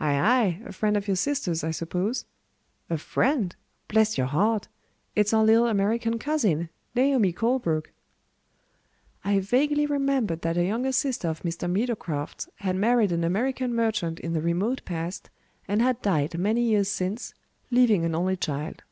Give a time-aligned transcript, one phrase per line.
[0.00, 0.62] "Ay, ay!
[0.66, 2.24] A friend of your sister's, I suppose?"
[2.90, 3.54] "A friend?
[3.86, 4.66] Bless your heart!
[5.14, 7.92] it's our little American cousin, Naomi Colebrook."
[9.22, 11.70] I vaguely remembered that a younger sister of Mr.
[11.70, 15.30] Meadowcroft's had married an American merchant in the remote past,
[15.68, 17.32] and had died many years since,
[17.70, 18.82] leaving an only child.